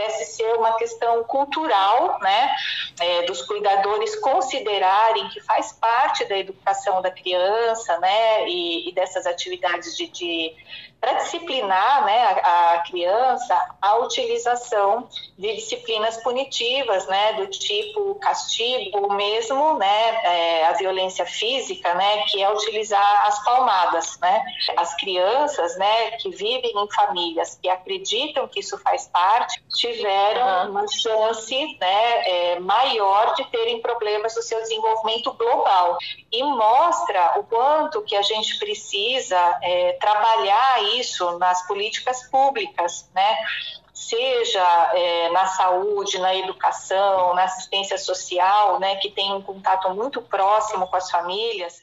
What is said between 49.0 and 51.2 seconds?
tem um contato muito próximo com as